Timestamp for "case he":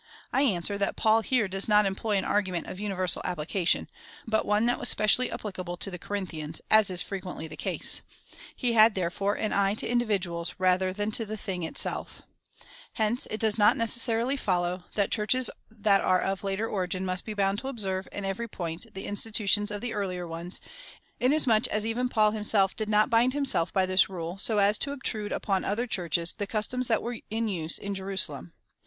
7.55-8.73